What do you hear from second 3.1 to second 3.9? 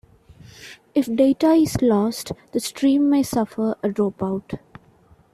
suffer a